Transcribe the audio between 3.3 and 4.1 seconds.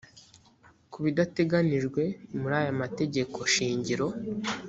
shingiro